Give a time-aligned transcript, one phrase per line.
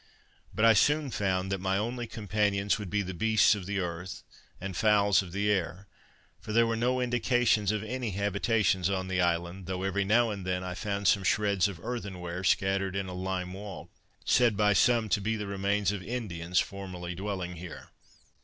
[0.51, 4.23] But I soon found that my only companions would be the beasts of the earth,
[4.59, 5.85] and fowls of the air;
[6.39, 10.43] for there were no indications of any habitations on the island, though every now and
[10.43, 13.91] then I found some shreds of earthen ware scattered in a lime walk,
[14.25, 17.89] said by some to be the remains of Indians formerly dwelling here.